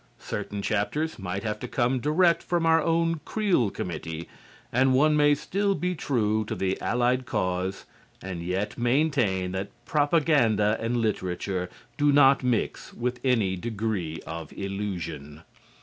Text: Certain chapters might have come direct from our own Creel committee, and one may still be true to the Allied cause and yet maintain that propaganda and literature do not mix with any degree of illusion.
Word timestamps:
Certain 0.17 0.63
chapters 0.63 1.19
might 1.19 1.43
have 1.43 1.59
come 1.69 1.99
direct 1.99 2.41
from 2.41 2.65
our 2.65 2.81
own 2.81 3.19
Creel 3.23 3.69
committee, 3.69 4.27
and 4.73 4.95
one 4.95 5.15
may 5.15 5.35
still 5.35 5.75
be 5.75 5.93
true 5.93 6.43
to 6.45 6.55
the 6.55 6.81
Allied 6.81 7.27
cause 7.27 7.85
and 8.19 8.41
yet 8.41 8.79
maintain 8.79 9.51
that 9.51 9.69
propaganda 9.85 10.75
and 10.81 10.97
literature 10.97 11.69
do 11.97 12.11
not 12.11 12.41
mix 12.41 12.91
with 12.95 13.19
any 13.23 13.55
degree 13.55 14.19
of 14.25 14.51
illusion. 14.53 15.43